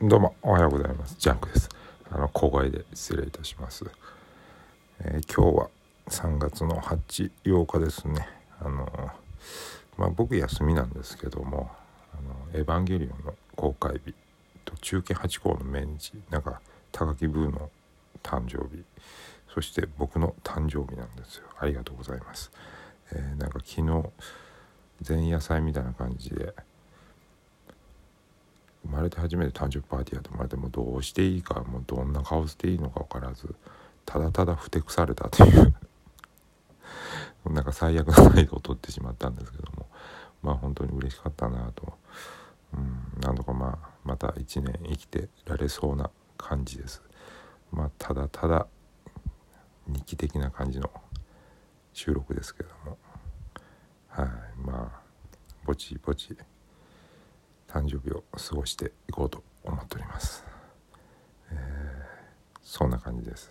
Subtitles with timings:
[0.00, 1.16] どうもおはようございます。
[1.18, 1.68] ジャンクです。
[2.08, 3.84] あの小声で失礼いたします、
[5.00, 5.70] えー今日は
[6.06, 8.28] 3月の8 8日ですね。
[8.60, 8.88] あの
[9.96, 11.72] まあ僕休みなんですけども
[12.14, 14.14] 「あのエヴァンゲリオン」の公開日
[14.64, 16.60] と中堅八校の命日なんか
[16.92, 17.68] 高木ブーの
[18.22, 18.84] 誕生日
[19.52, 21.46] そして僕の誕生日なんですよ。
[21.58, 22.52] ありがとうございます、
[23.10, 24.12] えーなんか昨日
[25.08, 26.54] 前夜祭みたいな感じで
[29.08, 33.54] れて初めて誕生日パーティーやと思われてもうどうしていいかもうどんな顔していいのか分からず
[34.04, 35.74] ただただふてくされたという。
[37.50, 39.86] なんか最悪な態度を取ってしまったんですけども。
[40.42, 41.98] まあ本当に嬉しかったなと、
[42.72, 47.02] うん、なんとかまあまた1年生きてられそうな感じです。
[47.70, 48.66] まあただただ
[49.86, 50.90] 日記的な感じの
[51.92, 52.98] 収録ですけども。
[54.08, 55.08] はいまあ
[55.64, 56.36] ぼちぼち
[57.68, 60.44] 誕生日を過ごしていこうと思っております、
[61.52, 61.88] えー
[62.68, 63.50] そんな感じです。